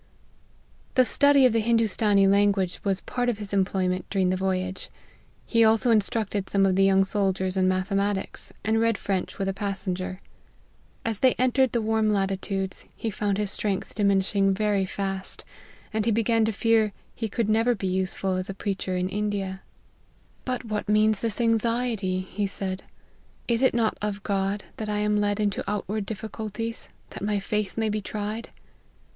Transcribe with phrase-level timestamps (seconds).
[0.95, 4.89] The study of the Hindoostanee language was part of his employment during the voyage.
[5.45, 9.47] He also instructed some of the young soldiers in mathe matics, and read French with
[9.47, 10.19] a passenger.
[11.05, 15.45] As they entered the warm latitudes, he found his strength diminishing very fast,
[15.93, 19.61] and he began to fear he could never be useful, as a preacher, in India.
[20.45, 20.73] "But LIFE OF HENRY MARTYN.
[20.73, 22.83] 57 what means this anxiety?" he said;"
[23.47, 27.77] Is it not of God that I am led into outward difficulties, that my faith
[27.77, 28.49] may be tried?